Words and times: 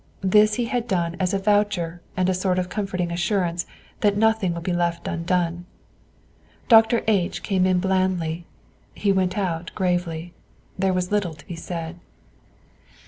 This 0.23 0.55
he 0.55 0.65
had 0.65 0.87
done 0.87 1.15
as 1.19 1.31
a 1.31 1.37
voucher 1.37 2.01
and 2.17 2.27
a 2.27 2.33
sort 2.33 2.57
of 2.57 2.69
comforting 2.69 3.11
assurance 3.11 3.67
that 3.99 4.17
nothing 4.17 4.55
would 4.55 4.63
be 4.63 4.73
left 4.73 5.07
undone. 5.07 5.67
Dr. 6.67 7.03
H 7.07 7.43
came 7.43 7.67
in 7.67 7.77
blandly; 7.79 8.47
he 8.95 9.11
went 9.11 9.37
out 9.37 9.69
gravely. 9.75 10.33
There 10.75 10.91
was 10.91 11.11
little 11.11 11.35
to 11.35 11.45
be 11.45 11.55
said. 11.55 11.99